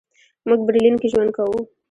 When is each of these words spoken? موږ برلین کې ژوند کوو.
موږ 0.47 0.59
برلین 0.67 0.95
کې 1.01 1.07
ژوند 1.13 1.31
کوو. 1.37 1.59